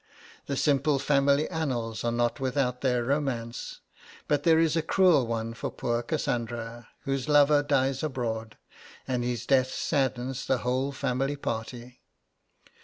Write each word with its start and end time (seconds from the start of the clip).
The 0.47 0.57
simple 0.57 0.97
family 0.97 1.47
annals 1.49 2.03
are 2.03 2.11
not 2.11 2.39
without 2.39 2.81
their 2.81 3.03
romance; 3.03 3.81
but 4.27 4.41
there 4.41 4.57
is 4.57 4.75
a 4.75 4.81
cruel 4.81 5.27
one 5.27 5.53
for 5.53 5.69
poor 5.69 6.01
Cassandra, 6.01 6.87
whose 7.01 7.29
lover 7.29 7.61
dies 7.61 8.01
abroad, 8.01 8.57
and 9.07 9.23
his 9.23 9.45
death 9.45 9.69
saddens 9.71 10.47
the 10.47 10.57
whole 10.65 10.91
family 10.91 11.35
party. 11.35 12.01